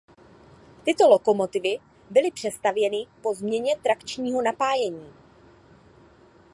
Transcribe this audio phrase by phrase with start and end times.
[0.83, 5.13] Tyto lokomotivy byly přestavěny po změně trakčního napájení.